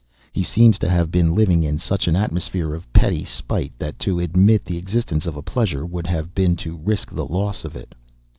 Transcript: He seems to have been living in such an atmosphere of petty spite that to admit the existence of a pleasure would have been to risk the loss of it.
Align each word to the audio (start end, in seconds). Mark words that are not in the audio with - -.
He 0.33 0.41
seems 0.41 0.79
to 0.79 0.89
have 0.89 1.11
been 1.11 1.35
living 1.35 1.61
in 1.61 1.77
such 1.77 2.07
an 2.07 2.15
atmosphere 2.15 2.73
of 2.73 2.91
petty 2.91 3.23
spite 3.23 3.77
that 3.77 3.99
to 3.99 4.19
admit 4.19 4.65
the 4.65 4.79
existence 4.79 5.27
of 5.27 5.35
a 5.37 5.43
pleasure 5.43 5.85
would 5.85 6.07
have 6.07 6.33
been 6.33 6.55
to 6.55 6.75
risk 6.75 7.11
the 7.11 7.27
loss 7.27 7.63
of 7.63 7.75
it. 7.75 7.93